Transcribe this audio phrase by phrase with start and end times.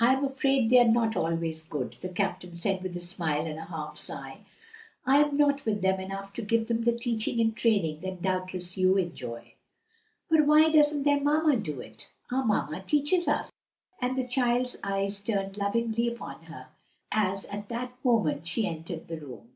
[0.00, 3.60] "I am afraid they are not always good," the captain said with a smile and
[3.60, 4.38] a half sigh.
[5.06, 8.76] "I am not with them enough to give them the teaching and training that doubtless
[8.76, 9.52] you enjoy."
[10.28, 12.08] "But why doesn't their mamma do it?
[12.32, 13.52] Our mamma teaches us;"
[14.02, 16.66] and the child's eyes turned lovingly upon her
[17.12, 19.50] as at that moment she entered the room.